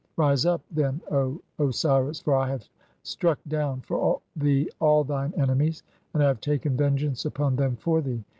[0.17, 2.67] Rise up, "then, O Osiris, (5) for I have
[3.03, 5.83] struck down for thee all thine "enemies,
[6.15, 8.23] and I have taken vengeance upon them for thee.